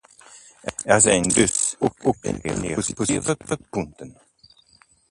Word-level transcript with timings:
Er 0.83 1.01
zijn 1.01 1.21
dus 1.21 1.75
ook 1.79 2.15
enige 2.21 2.73
positieve 2.93 3.37
punten. 3.69 4.17